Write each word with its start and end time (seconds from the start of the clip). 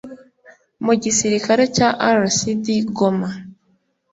mugisirikare 0.85 1.63
cya 1.75 1.89
rcd 2.17 2.65
goma 2.95 3.29